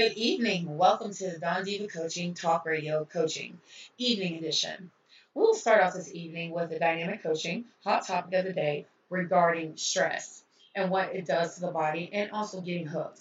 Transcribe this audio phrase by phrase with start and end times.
[0.00, 0.78] Good evening.
[0.78, 3.60] Welcome to the Don Diva Coaching Talk Radio Coaching
[3.98, 4.90] Evening Edition.
[5.34, 9.76] We'll start off this evening with the dynamic coaching hot topic of the day regarding
[9.76, 10.42] stress
[10.74, 13.20] and what it does to the body and also getting hooked.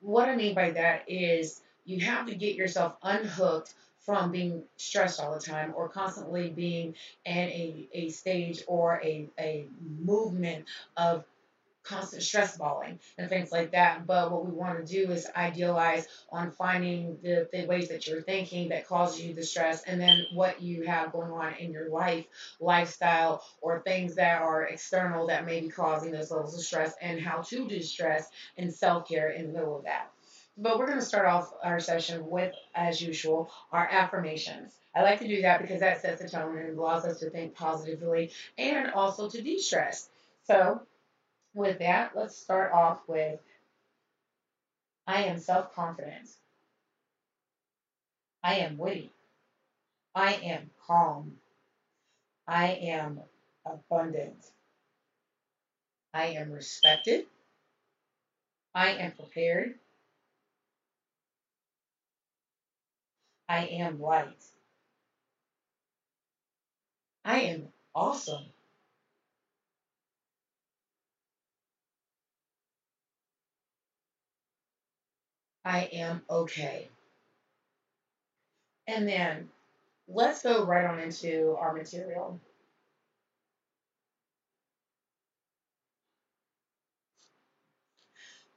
[0.00, 5.20] What I mean by that is you have to get yourself unhooked from being stressed
[5.20, 6.94] all the time or constantly being
[7.26, 9.66] in a, a stage or a, a
[10.00, 10.64] movement
[10.96, 11.26] of
[11.86, 14.06] constant stress balling and things like that.
[14.06, 18.22] But what we want to do is idealize on finding the, the ways that you're
[18.22, 21.88] thinking that cause you the stress and then what you have going on in your
[21.88, 22.26] life,
[22.60, 27.20] lifestyle, or things that are external that may be causing those levels of stress and
[27.20, 30.10] how to distress and self care in the middle of that.
[30.58, 34.72] But we're going to start off our session with, as usual, our affirmations.
[34.94, 37.54] I like to do that because that sets the tone and allows us to think
[37.54, 40.08] positively and also to de stress.
[40.44, 40.80] So,
[41.56, 43.40] with that, let's start off with
[45.06, 46.28] I am self confident.
[48.44, 49.12] I am witty.
[50.14, 51.32] I am calm.
[52.46, 53.20] I am
[53.64, 54.50] abundant.
[56.14, 57.26] I am respected.
[58.74, 59.74] I am prepared.
[63.48, 64.44] I am light.
[67.24, 68.44] I am awesome.
[75.66, 76.88] I am okay.
[78.86, 79.48] And then
[80.06, 82.38] let's go right on into our material.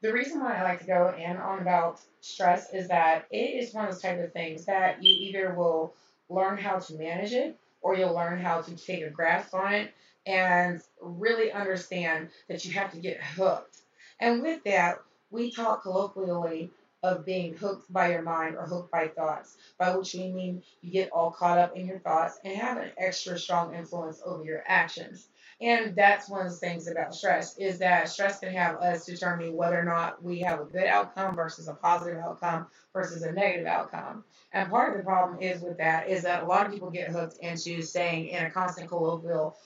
[0.01, 3.73] The reason why I like to go in on about stress is that it is
[3.73, 5.95] one of those type of things that you either will
[6.29, 9.93] learn how to manage it or you'll learn how to take a grasp on it
[10.27, 13.77] and really understand that you have to get hooked.
[14.19, 14.99] And with that,
[15.31, 16.71] we talk colloquially
[17.03, 20.91] of being hooked by your mind or hooked by thoughts, by which we mean you
[20.91, 24.63] get all caught up in your thoughts and have an extra strong influence over your
[24.67, 25.29] actions.
[25.61, 29.55] And that's one of the things about stress is that stress can have us determine
[29.55, 33.67] whether or not we have a good outcome versus a positive outcome versus a negative
[33.67, 34.23] outcome.
[34.53, 37.09] And part of the problem is with that is that a lot of people get
[37.09, 39.57] hooked into staying in a constant colloquial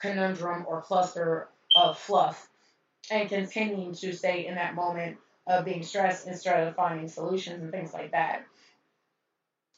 [0.00, 2.48] conundrum or cluster of fluff
[3.10, 7.70] and continuing to stay in that moment of being stressed instead of finding solutions and
[7.70, 8.44] things like that.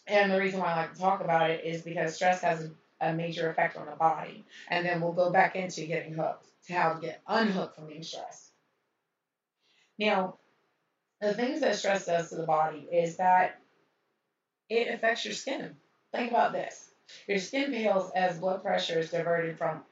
[0.06, 2.70] And the reason why I like to talk about it is because stress has
[3.00, 4.44] a major effect on the body.
[4.68, 8.02] And then we'll go back into getting hooked, to how to get unhooked from being
[8.02, 8.50] stressed.
[9.98, 10.36] Now,
[11.20, 13.60] the things that stress does to the body is that
[14.68, 15.76] it affects your skin.
[16.12, 16.90] Think about this.
[17.26, 19.82] Your skin pales as blood pressure is diverted from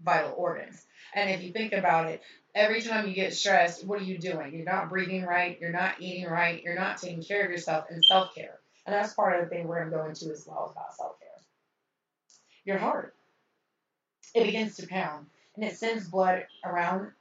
[0.00, 0.84] vital organs.
[1.14, 2.22] And if you think about it,
[2.54, 4.54] every time you get stressed, what are you doing?
[4.54, 8.04] You're not breathing right, you're not eating right, you're not taking care of yourself and
[8.04, 8.58] self care.
[8.86, 11.18] And that's part of the thing we're going to go into as well about self
[11.18, 11.28] care.
[12.64, 13.14] Your heart,
[14.34, 15.26] it begins to pound
[15.56, 17.12] and it sends blood around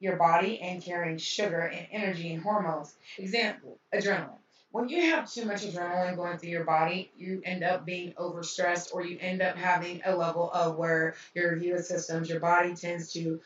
[0.00, 2.94] your body and carrying sugar and energy and hormones.
[3.16, 4.38] Example, adrenaline.
[4.70, 8.92] When you have too much adrenaline going through your body, you end up being overstressed
[8.92, 13.12] or you end up having a level of where your immune systems, your body tends
[13.14, 13.40] to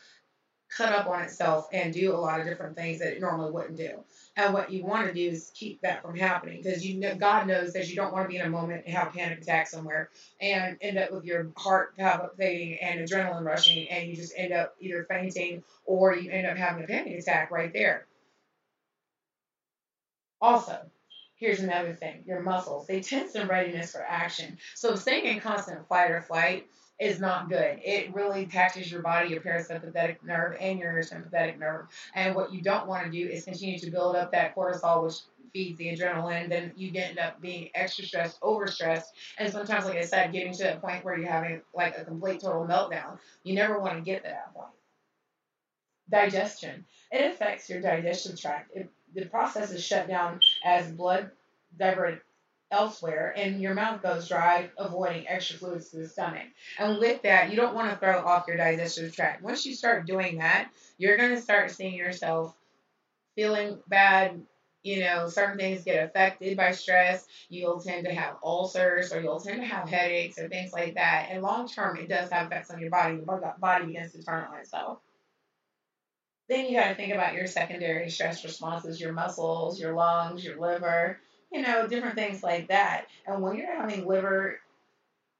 [0.75, 3.77] cut up on itself and do a lot of different things that it normally wouldn't
[3.77, 4.03] do.
[4.35, 7.47] And what you want to do is keep that from happening because you know God
[7.47, 9.67] knows that you don't want to be in a moment and have a panic attack
[9.67, 10.09] somewhere
[10.41, 14.75] and end up with your heart palpitating and adrenaline rushing and you just end up
[14.79, 18.07] either fainting or you end up having a panic attack right there.
[20.41, 20.77] Also,
[21.35, 25.85] here's another thing your muscles they tense in readiness for action so staying in constant
[25.87, 26.67] fight or flight
[27.03, 27.79] is not good.
[27.83, 31.87] It really taxes your body, your parasympathetic nerve, and your sympathetic nerve.
[32.15, 35.15] And what you don't want to do is continue to build up that cortisol, which
[35.53, 39.05] feeds the adrenaline, then you end up being extra stressed, overstressed,
[39.37, 42.41] and sometimes, like I said, getting to a point where you're having like a complete
[42.41, 43.19] total meltdown.
[43.43, 44.71] You never want to get to that point.
[46.09, 46.85] Digestion.
[47.11, 48.71] It affects your digestion tract.
[48.75, 51.29] It, the process is shut down as blood
[51.77, 52.21] diverted
[52.73, 56.47] elsewhere and your mouth goes dry, avoiding extra fluids to the stomach.
[56.79, 59.43] And with that, you don't want to throw off your digestive tract.
[59.43, 62.55] Once you start doing that, you're going to start seeing yourself
[63.35, 64.41] feeling bad.
[64.81, 67.25] You know, certain things get affected by stress.
[67.47, 71.27] You'll tend to have ulcers or you'll tend to have headaches or things like that.
[71.29, 73.15] And long term, it does have effects on your body.
[73.15, 74.99] Your body begins to turn on itself.
[76.49, 80.59] Then you got to think about your secondary stress responses, your muscles, your lungs, your
[80.59, 81.17] liver,
[81.53, 83.05] you know, different things like that.
[83.27, 84.59] And when you're having liver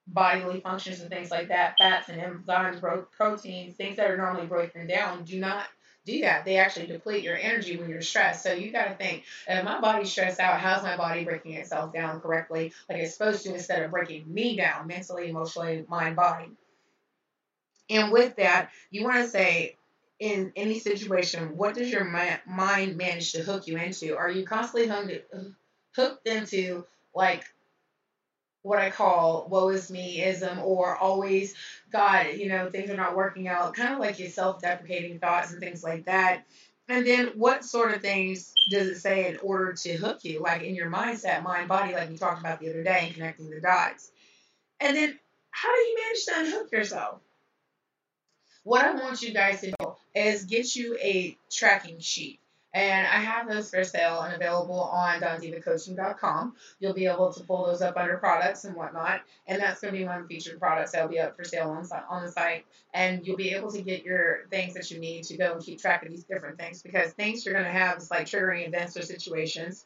[0.06, 4.86] bodily functions and things like that, fats and enzymes, proteins, things that are normally broken
[4.86, 5.66] down, do not
[6.06, 6.44] do that.
[6.44, 8.44] They actually deplete your energy when you're stressed.
[8.44, 11.94] So you got to think, if my body's stressed out, how's my body breaking itself
[11.94, 16.52] down correctly, like it's supposed to, instead of breaking me down mentally, emotionally, mind, body.
[17.90, 19.78] And with that, you want to say,
[20.20, 24.16] in any situation, what does your mind manage to hook you into?
[24.16, 24.88] Are you constantly
[25.96, 27.46] hooked into like
[28.64, 31.54] what I call woe is me ism or always
[31.92, 35.52] God, you know, things are not working out, kind of like your self deprecating thoughts
[35.52, 36.46] and things like that.
[36.90, 40.64] And then what sort of things does it say in order to hook you, like
[40.64, 43.62] in your mindset, mind, body, like we talked about the other day, and connecting the
[43.62, 44.12] dots?
[44.80, 45.18] And then
[45.52, 47.20] how do you manage to unhook yourself?
[48.64, 52.40] What I want you guys to do is get you a tracking sheet.
[52.76, 56.56] And I have those for sale and available on dondivacoaching.com.
[56.80, 59.22] You'll be able to pull those up under products and whatnot.
[59.46, 62.26] And that's going to be one featured products that'll be up for sale on, on
[62.26, 62.66] the site.
[62.92, 65.82] And you'll be able to get your things that you need to go and keep
[65.82, 68.98] track of these different things because things you're going to have is like triggering events
[68.98, 69.86] or situations.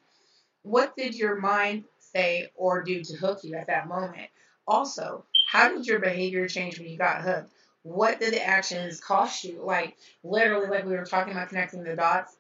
[0.64, 4.30] What did your mind say or do to hook you at that moment?
[4.66, 7.52] Also, how did your behavior change when you got hooked?
[7.84, 9.62] What did the actions cost you?
[9.64, 12.37] Like, literally, like we were talking about connecting the dots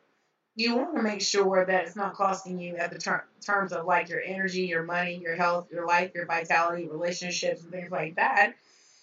[0.57, 3.85] you want to make sure that it's not costing you at the ter- terms of
[3.85, 8.15] like your energy, your money, your health, your life, your vitality, relationships, and things like
[8.15, 8.55] that.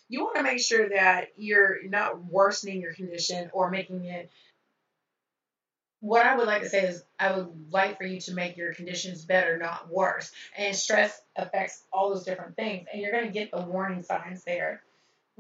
[0.09, 4.31] You want to make sure that you're not worsening your condition or making it.
[6.01, 8.75] What I would like to say is, I would like for you to make your
[8.75, 10.33] conditions better, not worse.
[10.59, 14.43] And stress affects all those different things, and you're going to get the warning signs
[14.43, 14.83] there,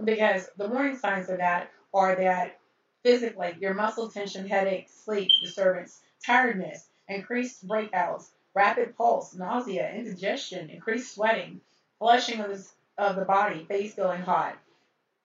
[0.02, 2.60] because the warning signs of that are that
[3.04, 11.14] physically, your muscle tension, headache, sleep disturbance, tiredness, increased breakouts, rapid pulse, nausea, indigestion, increased
[11.14, 11.60] sweating,
[11.98, 12.66] flushing of the,
[12.98, 14.56] of the body, face going hot,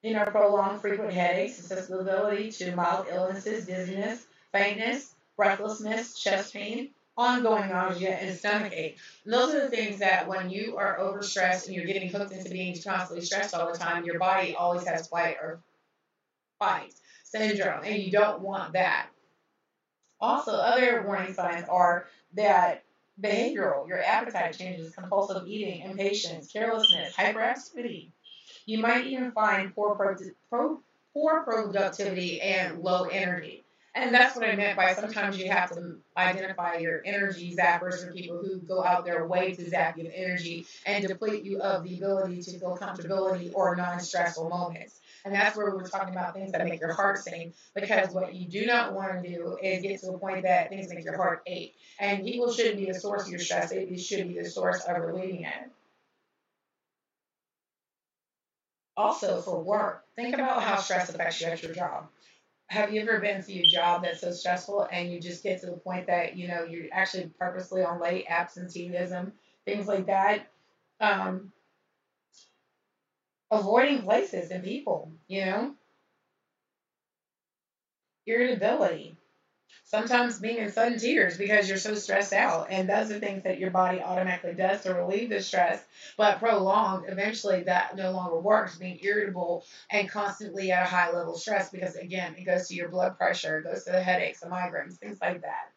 [0.02, 7.68] you know, prolonged frequent headaches, susceptibility to mild illnesses, dizziness, faintness, breathlessness, chest pain, ongoing
[7.68, 8.98] nausea, and stomach ache.
[9.24, 12.50] And those are the things that when you are overstressed and you're getting hooked into
[12.50, 15.60] being constantly stressed all the time, your body always has flight or
[16.58, 16.92] fight
[17.30, 19.08] syndrome, and you don't want that.
[20.20, 22.84] Also, other warning signs are that
[23.20, 28.10] behavioral, your appetite changes, compulsive eating, impatience, carelessness, hyperactivity.
[28.66, 30.16] You might even find poor, pro-
[30.50, 30.80] pro-
[31.14, 33.64] poor productivity and low energy.
[33.94, 38.12] And that's what I meant by sometimes you have to identify your energy zappers or
[38.12, 41.96] people who go out their way to zap you energy and deplete you of the
[41.96, 44.99] ability to feel comfortability or non stressful moments.
[45.24, 47.52] And that's where we're talking about things that make your heart sing.
[47.74, 50.88] Because what you do not want to do is get to a point that things
[50.92, 51.74] make your heart ache.
[51.98, 54.96] And people shouldn't be the source of your stress, they should be the source of
[55.02, 55.70] relieving it.
[58.96, 62.06] Also, for work, think about how stress affects you at your job.
[62.66, 65.66] Have you ever been to a job that's so stressful and you just get to
[65.66, 69.32] the point that, you know, you're actually purposely on late absenteeism,
[69.64, 70.46] things like that?
[71.00, 71.52] Um,
[73.50, 75.74] avoiding places and people, you know?
[78.26, 79.16] Irritability.
[79.84, 82.68] Sometimes being in sudden tears because you're so stressed out.
[82.70, 85.84] And those are things that your body automatically does to relieve the stress.
[86.16, 91.34] But prolonged, eventually that no longer works, being irritable and constantly at a high level
[91.34, 94.40] of stress because, again, it goes to your blood pressure, it goes to the headaches,
[94.40, 95.72] the migraines, things like that.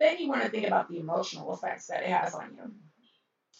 [0.00, 2.72] Then you want to think about the emotional effects that it has on you.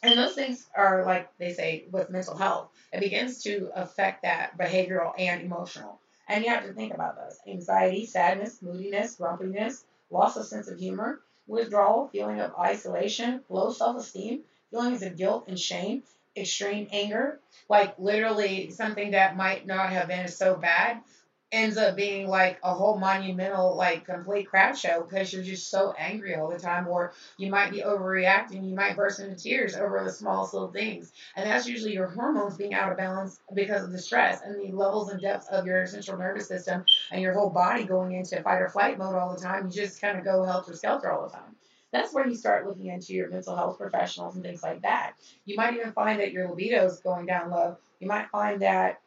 [0.05, 4.57] And those things are like they say with mental health, it begins to affect that
[4.59, 5.99] behavioral and emotional.
[6.29, 7.39] And you have to think about those.
[7.47, 13.97] Anxiety, sadness, moodiness, grumpiness, loss of sense of humor, withdrawal, feeling of isolation, low self
[13.97, 16.03] esteem, feelings of guilt and shame,
[16.37, 21.01] extreme anger, like literally something that might not have been so bad
[21.55, 25.95] ends up being like a whole monumental, like complete crap show because you're just so
[25.97, 28.69] angry all the time, or you might be overreacting.
[28.69, 31.13] You might burst into tears over the smallest little things.
[31.37, 34.77] And that's usually your hormones being out of balance because of the stress and the
[34.77, 38.61] levels and depths of your central nervous system and your whole body going into fight
[38.61, 39.67] or flight mode all the time.
[39.67, 41.55] You just kind of go helter skelter all the time
[41.93, 45.13] that's where you start looking into your mental health professionals and things like that.
[45.45, 47.77] You might even find that your libido is going down low.
[48.01, 49.01] You might find that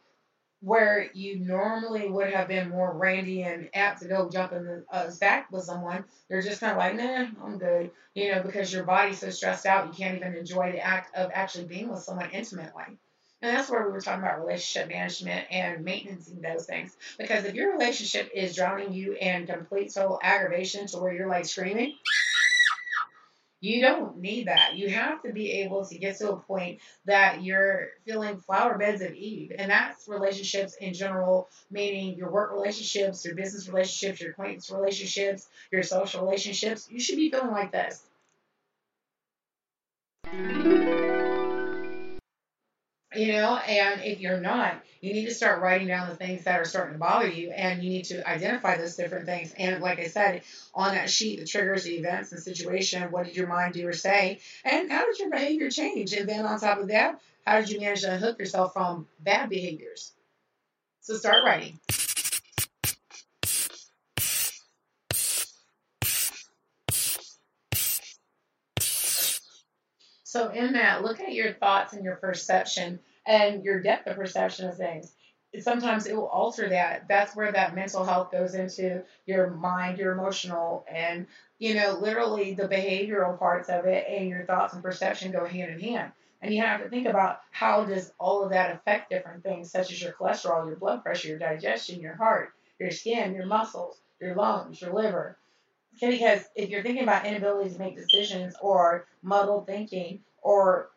[0.61, 4.85] where you normally would have been more randy and apt to go jump in the
[4.91, 8.73] uh, stack with someone, you're just kind of like, nah, I'm good, you know, because
[8.73, 11.99] your body's so stressed out, you can't even enjoy the act of actually being with
[11.99, 12.97] someone intimately.
[13.41, 16.97] And that's where we were talking about relationship management and maintaining those things.
[17.19, 21.45] Because if your relationship is drowning you in complete total aggravation to where you're like
[21.45, 21.97] screaming,
[23.59, 24.75] you don't need that.
[24.75, 29.01] You have to be able to get to a point that you're feeling flower beds
[29.01, 29.51] of Eve.
[29.57, 35.47] And that's relationships in general, meaning your work relationships, your business relationships, your acquaintance relationships,
[35.71, 36.87] your social relationships.
[36.89, 38.03] You should be feeling like this.
[43.17, 46.59] You know, and if you're not, you need to start writing down the things that
[46.59, 49.53] are starting to bother you and you need to identify those different things.
[49.57, 50.43] And like I said,
[50.75, 53.93] on that sheet, the triggers, the events, and situation, what did your mind do or
[53.93, 54.39] say?
[54.63, 56.13] And how did your behavior change?
[56.13, 59.49] And then on top of that, how did you manage to unhook yourself from bad
[59.49, 60.11] behaviors?
[61.01, 61.79] So start writing.
[70.37, 74.69] So in that, look at your thoughts and your perception and your depth of perception
[74.69, 75.11] of things.
[75.59, 77.07] Sometimes it will alter that.
[77.07, 81.25] That's where that mental health goes into your mind, your emotional, and
[81.57, 85.71] you know, literally the behavioral parts of it and your thoughts and perception go hand
[85.71, 86.11] in hand.
[86.43, 89.91] And you have to think about how does all of that affect different things, such
[89.91, 94.35] as your cholesterol, your blood pressure, your digestion, your heart, your skin, your muscles, your
[94.35, 95.35] lungs, your liver.
[95.99, 100.89] Because if you're thinking about inability to make decisions or muddled thinking or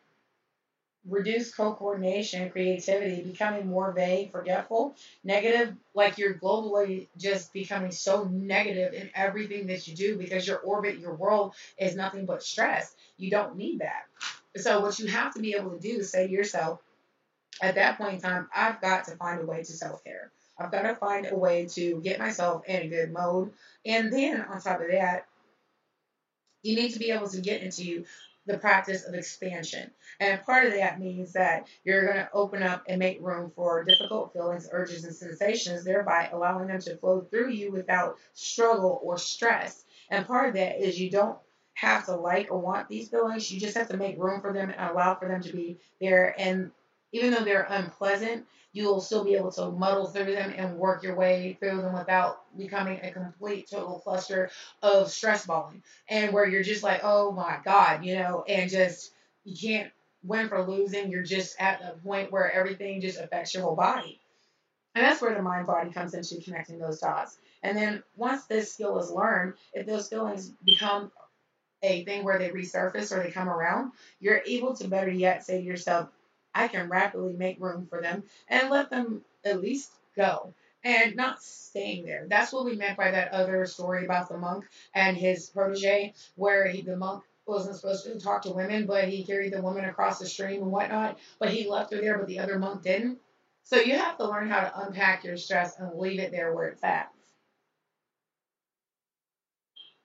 [1.05, 8.93] reduced co-coordination, creativity, becoming more vague, forgetful, negative, like you're globally just becoming so negative
[8.93, 12.95] in everything that you do because your orbit, your world is nothing but stress.
[13.17, 14.05] You don't need that.
[14.55, 16.79] So what you have to be able to do is say to yourself,
[17.61, 20.31] at that point in time, I've got to find a way to self-care.
[20.57, 23.51] I've got to find a way to get myself in a good mode.
[23.85, 25.25] And then on top of that,
[26.63, 28.05] you need to be able to get into
[28.45, 29.91] the practice of expansion.
[30.19, 33.83] And part of that means that you're going to open up and make room for
[33.83, 39.17] difficult feelings, urges, and sensations, thereby allowing them to flow through you without struggle or
[39.17, 39.83] stress.
[40.09, 41.37] And part of that is you don't
[41.73, 44.69] have to like or want these feelings, you just have to make room for them
[44.69, 46.35] and allow for them to be there.
[46.37, 46.71] And
[47.11, 51.15] even though they're unpleasant, you'll still be able to muddle through them and work your
[51.15, 54.49] way through them without becoming a complete total cluster
[54.81, 55.83] of stress balling.
[56.07, 59.13] And where you're just like oh my god you know and just
[59.43, 59.91] you can't
[60.23, 61.09] win for losing.
[61.09, 64.19] You're just at the point where everything just affects your whole body.
[64.93, 67.37] And that's where the mind body comes into connecting those dots.
[67.63, 71.11] And then once this skill is learned if those feelings become
[71.83, 75.57] a thing where they resurface or they come around you're able to better yet say
[75.59, 76.09] to yourself
[76.53, 80.53] I can rapidly make room for them and let them at least go
[80.83, 82.25] and not staying there.
[82.27, 86.67] That's what we meant by that other story about the monk and his protege, where
[86.67, 90.19] he, the monk wasn't supposed to talk to women, but he carried the woman across
[90.19, 93.19] the stream and whatnot, but he left her there, but the other monk didn't.
[93.63, 96.69] So you have to learn how to unpack your stress and leave it there where
[96.69, 97.11] it's at.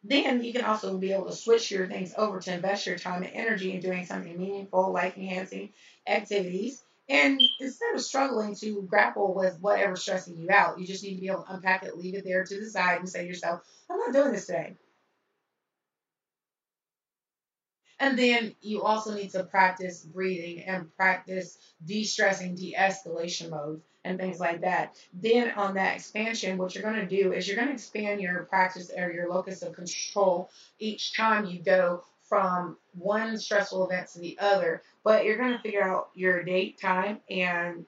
[0.05, 3.25] Then you can also be able to switch your things over to invest your time
[3.25, 5.71] and energy in doing something meaningful, life enhancing
[6.07, 6.83] activities.
[7.09, 11.21] And instead of struggling to grapple with whatever's stressing you out, you just need to
[11.21, 13.61] be able to unpack it, leave it there to the side, and say to yourself,
[13.89, 14.75] I'm not doing this today.
[17.99, 23.83] And then you also need to practice breathing and practice de stressing, de escalation modes
[24.05, 24.97] and things like that.
[25.15, 28.45] Then on that expansion, what you're going to do is you're going to expand your
[28.45, 34.21] practice or your locus of control each time you go from one stressful event to
[34.21, 34.83] the other.
[35.05, 37.87] But you're going to figure out your date, time, and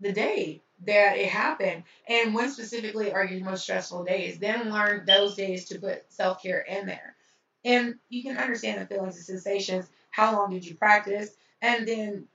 [0.00, 4.38] the day that it happened and when specifically are your most stressful days.
[4.38, 7.16] Then learn those days to put self care in there.
[7.64, 9.86] And you can understand the feelings and sensations.
[10.10, 11.30] How long did you practice?
[11.60, 12.26] And then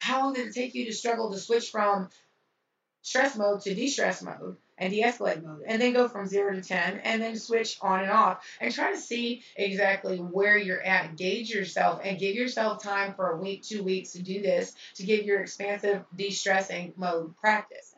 [0.00, 2.10] how long did it take you to struggle to switch from
[3.06, 6.98] stress mode to de-stress mode and de-escalate mode and then go from 0 to 10
[7.04, 11.48] and then switch on and off and try to see exactly where you're at gauge
[11.48, 15.24] yourself and give yourself time for a week two weeks to do this to give
[15.24, 17.94] your expansive de-stressing mode practice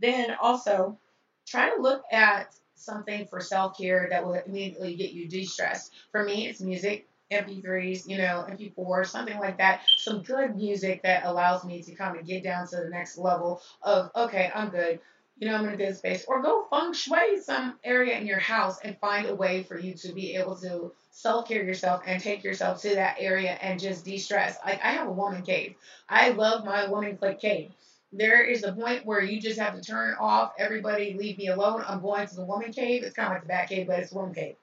[0.00, 0.98] Then also
[1.46, 5.92] try to look at something for self care that will immediately get you de stressed.
[6.10, 7.06] For me, it's music.
[7.32, 9.82] MP3s, you know, MP4, something like that.
[9.96, 13.60] Some good music that allows me to kind of get down to the next level
[13.82, 15.00] of, okay, I'm good.
[15.38, 16.24] You know, I'm in a good space.
[16.28, 19.94] Or go feng shui some area in your house and find a way for you
[19.94, 24.04] to be able to self care yourself and take yourself to that area and just
[24.04, 24.56] de stress.
[24.64, 25.74] Like, I have a woman cave.
[26.08, 27.72] I love my woman click cave.
[28.12, 31.82] There is a point where you just have to turn off everybody, leave me alone.
[31.88, 33.02] I'm going to the woman cave.
[33.02, 34.56] It's kind of like the bat cave, but it's woman cave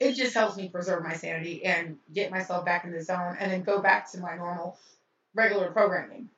[0.00, 3.50] it just helps me preserve my sanity and get myself back in the zone and
[3.50, 4.78] then go back to my normal
[5.34, 6.28] regular programming.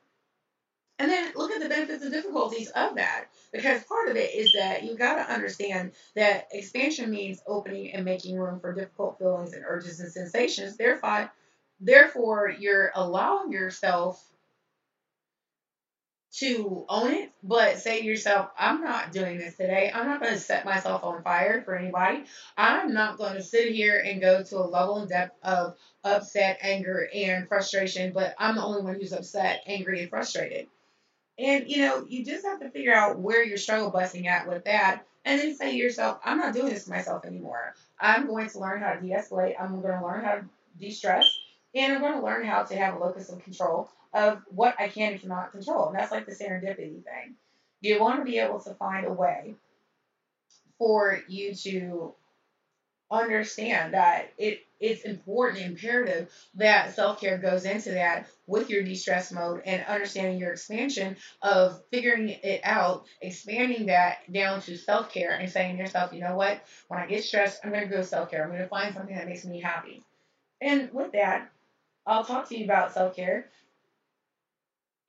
[0.99, 3.25] And then look at the benefits and difficulties of that.
[3.51, 8.05] Because part of it is that you got to understand that expansion means opening and
[8.05, 10.77] making room for difficult feelings and urges and sensations.
[10.77, 11.31] Therefore,
[11.79, 14.23] therefore you're allowing yourself
[16.33, 19.91] to own it, but say to yourself, I'm not doing this today.
[19.93, 22.23] I'm not going to set myself on fire for anybody.
[22.57, 26.59] I'm not going to sit here and go to a level and depth of upset,
[26.61, 30.67] anger, and frustration, but I'm the only one who's upset, angry, and frustrated.
[31.37, 34.65] And you know, you just have to figure out where you're struggle busting at with
[34.65, 37.73] that, and then say to yourself, I'm not doing this to myself anymore.
[37.99, 40.45] I'm going to learn how to de escalate, I'm going to learn how to
[40.79, 41.25] de stress,
[41.75, 44.89] and I'm going to learn how to have a locus of control of what I
[44.89, 45.87] can and cannot control.
[45.87, 47.35] And that's like the serendipity thing.
[47.81, 49.55] You want to be able to find a way
[50.77, 52.13] for you to
[53.11, 58.95] understand that it it's important, imperative that self care goes into that with your de
[58.95, 65.13] stress mode and understanding your expansion of figuring it out, expanding that down to self
[65.13, 67.95] care and saying to yourself, you know what, when I get stressed, I'm going to
[67.95, 68.43] go self care.
[68.43, 70.01] I'm going to find something that makes me happy.
[70.59, 71.51] And with that,
[72.07, 73.49] I'll talk to you about self care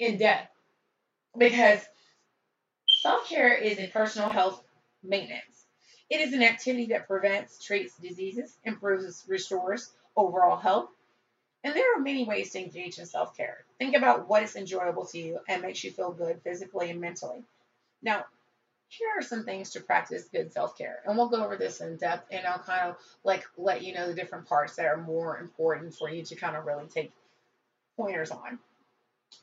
[0.03, 0.51] in depth
[1.39, 1.81] because
[3.03, 4.63] self care is a personal health
[5.03, 5.67] maintenance.
[6.11, 10.91] It is an activity that prevents, treats diseases, improves, restores overall health.
[11.65, 13.65] And there are many ways to engage in self care.
[13.79, 17.45] Think about what is enjoyable to you and makes you feel good physically and mentally.
[18.03, 18.25] Now,
[18.89, 21.01] here are some things to practice good self care.
[21.07, 24.09] And we'll go over this in depth and I'll kind of like let you know
[24.09, 27.13] the different parts that are more important for you to kind of really take
[27.97, 28.59] pointers on.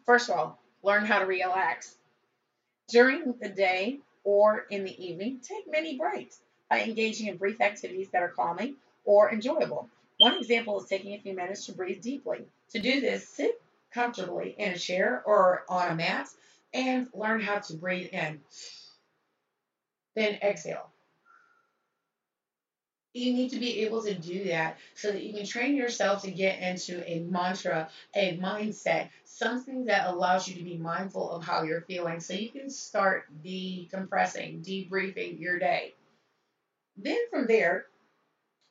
[0.06, 1.96] First of all, learn how to relax.
[2.88, 8.10] During the day or in the evening, take many breaks by engaging in brief activities
[8.12, 8.76] that are calming
[9.06, 9.90] or enjoyable.
[10.18, 12.46] One example is taking a few minutes to breathe deeply.
[12.72, 16.28] To do this, sit comfortably in a chair or on a mat
[16.74, 18.42] and learn how to breathe in.
[20.16, 20.90] Then exhale
[23.14, 26.32] you need to be able to do that so that you can train yourself to
[26.32, 31.64] get into a mantra, a mindset, something that allows you to be mindful of how
[31.64, 35.94] you're feeling so you can start decompressing, debriefing your day.
[36.98, 37.86] Then from there,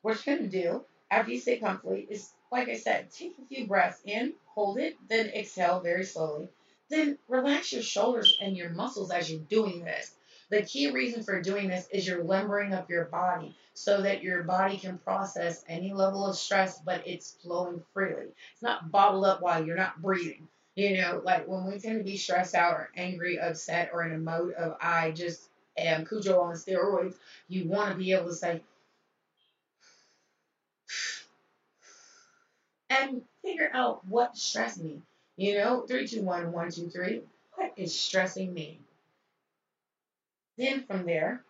[0.03, 3.47] what you're going to do after you sit comfortably is, like I said, take a
[3.47, 6.49] few breaths in, hold it, then exhale very slowly.
[6.91, 10.15] Then relax your shoulders and your muscles as you're doing this.
[10.51, 14.43] The key reason for doing this is you're limbering up your body so that your
[14.43, 18.27] body can process any level of stress, but it's flowing freely.
[18.53, 20.49] It's not bottled up while you're not breathing.
[20.75, 24.13] You know, like when we tend to be stressed out or angry, upset, or in
[24.13, 27.15] a mode of I just am Cujo on steroids,
[27.47, 28.63] you want to be able to say,
[32.91, 35.03] and figure out what's stressing me.
[35.37, 37.23] You know, three, two, one, one, two, three.
[37.55, 38.81] What is stressing me?
[40.57, 41.45] Then from there,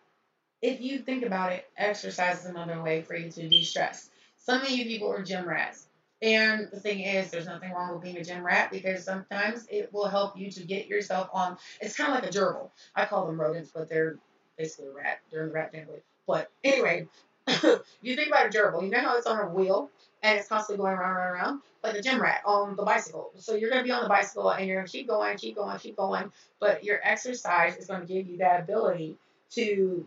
[0.61, 4.09] if you think about it, exercise is another way for you to de-stress.
[4.37, 5.87] Some of you people are gym rats.
[6.21, 9.93] And the thing is, there's nothing wrong with being a gym rat because sometimes it
[9.93, 11.57] will help you to get yourself on.
[11.79, 12.71] It's kind of like a gerbil.
[12.93, 14.17] I call them rodents, but they're
[14.57, 15.19] basically a rat.
[15.31, 15.99] They're in the rat family.
[16.27, 17.07] But anyway,
[18.01, 18.83] you think about a gerbil.
[18.83, 19.89] You know how it's on a wheel
[20.21, 23.31] and it's constantly going around, around, around, like a gym rat on the bicycle.
[23.37, 25.55] So you're going to be on the bicycle and you're going to keep going, keep
[25.55, 26.33] going, keep going.
[26.59, 29.17] But your exercise is going to give you that ability
[29.51, 30.05] to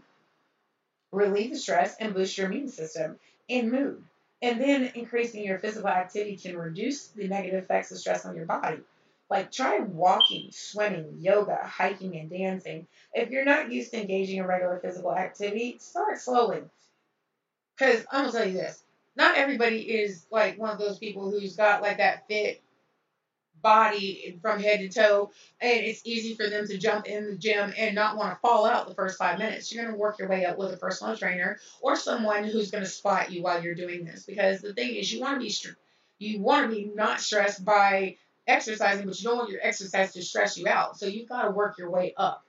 [1.12, 4.02] relieve the stress and boost your immune system and mood.
[4.40, 8.46] And then increasing your physical activity can reduce the negative effects of stress on your
[8.46, 8.80] body.
[9.30, 12.86] Like try walking, swimming, yoga, hiking, and dancing.
[13.14, 16.62] If you're not used to engaging in regular physical activity, start slowly.
[17.76, 18.82] Because I'm gonna tell you this,
[19.16, 22.62] not everybody is like one of those people who's got like that fit
[23.62, 27.72] body from head to toe, and it's easy for them to jump in the gym
[27.78, 29.72] and not want to fall out the first five minutes.
[29.72, 32.84] You're going to work your way up with a personal trainer or someone who's going
[32.84, 35.54] to spot you while you're doing this because the thing is, you want to be
[36.18, 40.22] you want to be not stressed by exercising, but you don't want your exercise to
[40.22, 40.98] stress you out.
[40.98, 42.44] So you've got to work your way up.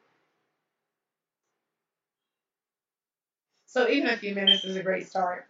[3.65, 5.47] So even a few minutes is a great start.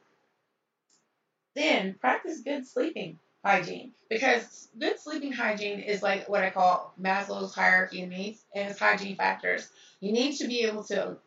[1.56, 7.54] Then practice good sleeping hygiene because good sleeping hygiene is like what I call Maslow's
[7.54, 9.70] hierarchy of needs and its hygiene factors.
[10.00, 11.18] You need to be able to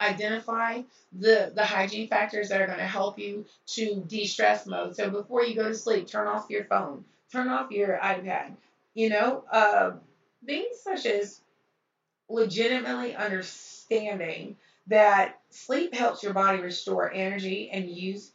[0.00, 0.82] identify
[1.12, 4.96] the the hygiene factors that are going to help you to de-stress mode.
[4.96, 8.56] So before you go to sleep, turn off your phone, turn off your iPad.
[8.94, 9.92] You know, uh,
[10.44, 11.40] things such as
[12.28, 14.56] legitimately understanding
[14.88, 18.32] that sleep helps your body restore energy and use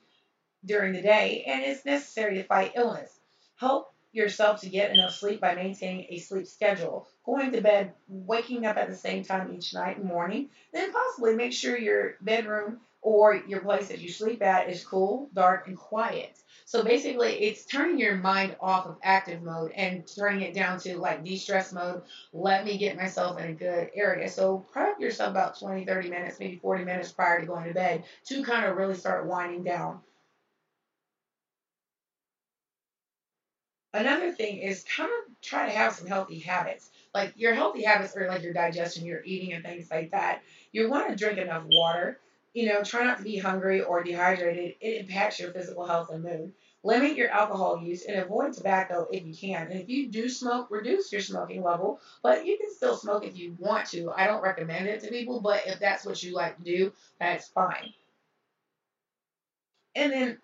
[0.66, 3.20] during the day and is necessary to fight illness.
[3.56, 8.66] Help yourself to get enough sleep by maintaining a sleep schedule, going to bed, waking
[8.66, 12.82] up at the same time each night and morning, then possibly make sure your bedroom
[13.02, 16.38] or your place that you sleep at is cool, dark, and quiet.
[16.66, 20.98] So basically, it's turning your mind off of active mode and turning it down to
[20.98, 22.04] like de stress mode.
[22.32, 24.30] Let me get myself in a good area.
[24.30, 28.04] So prep yourself about 20, 30 minutes, maybe 40 minutes prior to going to bed
[28.28, 30.00] to kind of really start winding down.
[33.94, 36.90] Another thing is kind of try to have some healthy habits.
[37.14, 40.44] Like your healthy habits are like your digestion, your eating, and things like that.
[40.72, 42.20] You want to drink enough water.
[42.54, 44.76] You know, try not to be hungry or dehydrated.
[44.80, 46.54] It impacts your physical health and mood.
[46.84, 49.68] Limit your alcohol use and avoid tobacco if you can.
[49.72, 52.00] And if you do smoke, reduce your smoking level.
[52.24, 54.12] But you can still smoke if you want to.
[54.12, 57.48] I don't recommend it to people, but if that's what you like to do, that's
[57.50, 57.94] fine.
[59.96, 60.38] And then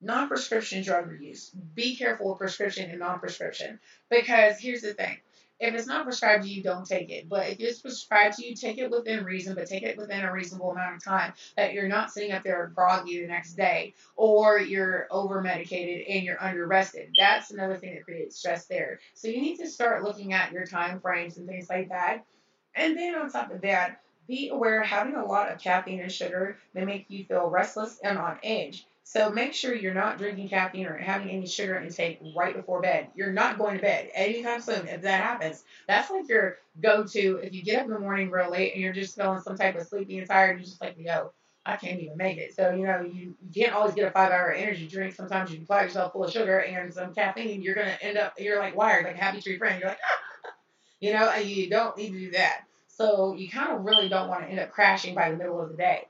[0.00, 1.50] non prescription drug use.
[1.74, 3.80] Be careful with prescription and non prescription.
[4.10, 5.18] Because here's the thing
[5.60, 7.28] if it's not prescribed to you, don't take it.
[7.28, 10.32] But if it's prescribed to you, take it within reason, but take it within a
[10.32, 14.60] reasonable amount of time that you're not sitting up there groggy the next day or
[14.60, 17.12] you're over medicated and you're under rested.
[17.18, 19.00] That's another thing that creates stress there.
[19.14, 22.24] So you need to start looking at your time frames and things like that.
[22.76, 26.58] And then on top of that, be aware having a lot of caffeine and sugar
[26.74, 28.86] may make you feel restless and on edge.
[29.08, 33.08] So make sure you're not drinking caffeine or having any sugar intake right before bed.
[33.14, 34.86] You're not going to bed anytime soon.
[34.86, 37.40] If that happens, that's like your go-to.
[37.42, 39.76] If you get up in the morning real late and you're just feeling some type
[39.76, 41.32] of sleepy and tired, you're just like, yo,
[41.64, 42.54] I can't even make it.
[42.54, 45.14] So you know, you, can't always get a five-hour energy drink.
[45.14, 47.62] Sometimes you apply yourself full of sugar and some caffeine.
[47.62, 49.80] You're gonna end up, you're like wired, like a happy tree friend.
[49.80, 50.50] You're like, ah.
[51.00, 52.64] you know, and you don't need to do that.
[52.88, 55.70] So you kind of really don't want to end up crashing by the middle of
[55.70, 56.08] the day.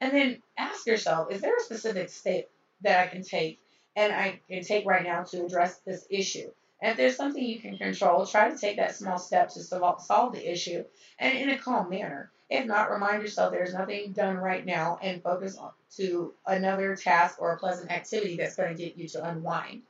[0.00, 2.48] And then ask yourself, is there a specific step
[2.82, 3.60] that I can take
[3.94, 6.50] and I can take right now to address this issue?
[6.80, 10.32] And if there's something you can control, try to take that small step to solve
[10.32, 10.84] the issue
[11.18, 12.30] and in a calm manner.
[12.48, 17.36] If not, remind yourself there's nothing done right now and focus on to another task
[17.38, 19.82] or a pleasant activity that's going to get you to unwind.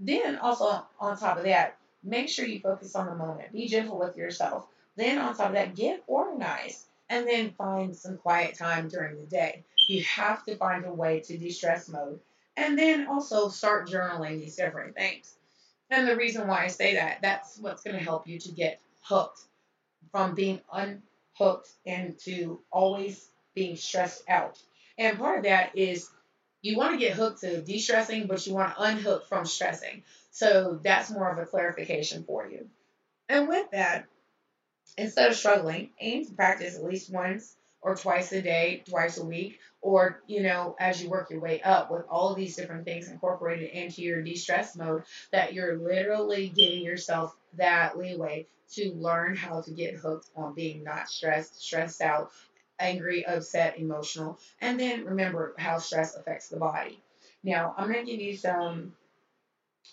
[0.00, 3.52] Then also on top of that, make sure you focus on the moment.
[3.52, 4.66] Be gentle with yourself.
[4.96, 9.26] Then on top of that, get organized and then find some quiet time during the
[9.26, 9.64] day.
[9.88, 12.20] You have to find a way to de stress mode.
[12.56, 15.34] And then also start journaling these different things.
[15.90, 18.80] And the reason why I say that, that's what's going to help you to get
[19.02, 19.40] hooked
[20.10, 24.60] from being unhooked into always being stressed out.
[24.98, 26.10] And part of that is
[26.60, 30.02] you want to get hooked to de stressing, but you want to unhook from stressing.
[30.30, 32.68] So that's more of a clarification for you.
[33.28, 34.06] And with that,
[34.98, 39.24] instead of struggling, aim to practice at least once or twice a day, twice a
[39.24, 43.08] week, or you know, as you work your way up with all these different things
[43.08, 49.62] incorporated into your de-stress mode, that you're literally giving yourself that leeway to learn how
[49.62, 52.30] to get hooked on being not stressed, stressed out,
[52.80, 57.00] angry, upset, emotional, and then remember how stress affects the body.
[57.44, 58.92] Now, I'm going to give you some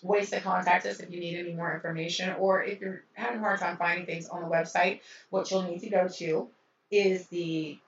[0.02, 3.42] ways to contact us if you need any more information or if you're having a
[3.42, 6.48] hard time finding things on the website, what you'll need to go to
[6.90, 7.78] is the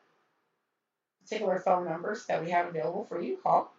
[1.23, 3.73] particular phone numbers that we have available for you call.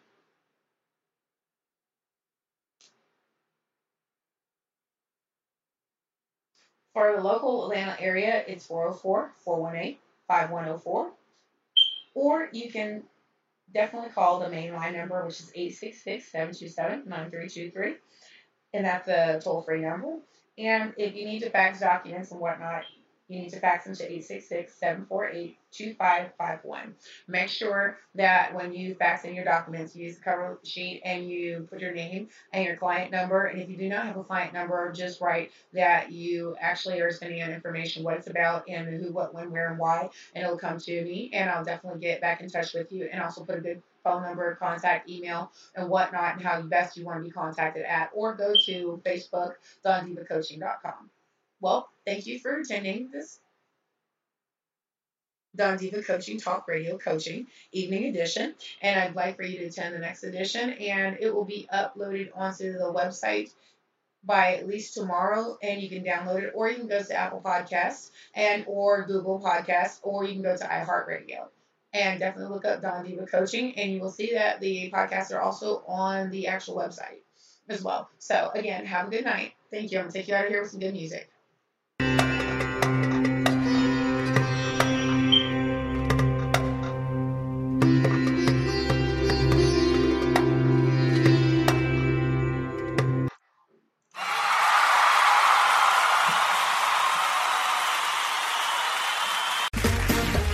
[6.94, 11.12] For the local Atlanta area, it's 404 418 5104.
[12.15, 13.04] Or you can
[13.73, 17.95] definitely call the main line number, which is 866 727 9323
[18.73, 20.19] and that's a toll free number.
[20.58, 22.84] And if you need to fax documents and whatnot,
[23.30, 24.10] you need to fax them to
[24.82, 26.94] 866-748-2551.
[27.28, 31.30] Make sure that when you fax in your documents, you use the cover sheet and
[31.30, 33.46] you put your name and your client number.
[33.46, 37.12] And if you do not have a client number, just write that you actually are
[37.12, 40.10] sending out information, what it's about, and who, what, when, where, and why.
[40.34, 43.22] And it'll come to me, and I'll definitely get back in touch with you and
[43.22, 47.20] also put a good phone number, contact, email, and whatnot, and how best you want
[47.20, 49.54] to be contacted at, or go to Facebook,
[49.86, 51.12] dondivacoaching.com.
[51.62, 53.39] Well, thank you for attending this
[55.56, 59.93] Don Diva Coaching Talk Radio Coaching Evening Edition, and I'd like for you to attend
[59.93, 63.52] the next edition, and it will be uploaded onto the website
[64.24, 67.41] by at least tomorrow and you can download it or you can go to Apple
[67.41, 71.48] Podcasts and or Google Podcasts or you can go to iHeartRadio
[71.93, 75.39] and definitely look up Don Diva Coaching and you will see that the podcasts are
[75.39, 77.22] also on the actual website
[77.69, 78.10] as well.
[78.19, 79.54] So again, have a good night.
[79.72, 80.00] Thank you.
[80.00, 81.30] I'm gonna take you out of here with some good music.